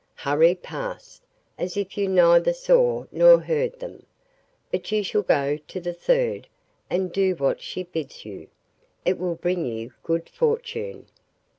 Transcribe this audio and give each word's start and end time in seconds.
Hurry 0.15 0.55
past, 0.55 1.27
as 1.59 1.77
if 1.77 1.95
you 1.95 2.07
neither 2.07 2.53
saw 2.53 3.05
nor 3.11 3.39
heard 3.41 3.77
them; 3.79 4.07
but 4.71 4.91
you 4.91 5.03
shall 5.03 5.21
go 5.21 5.57
to 5.67 5.79
the 5.79 5.93
third 5.93 6.47
and 6.89 7.11
do 7.13 7.35
what 7.35 7.61
she 7.61 7.83
bids 7.83 8.25
you; 8.25 8.47
it 9.05 9.19
will 9.19 9.35
bring 9.35 9.63
you 9.63 9.93
good 10.01 10.27
fortune. 10.27 11.05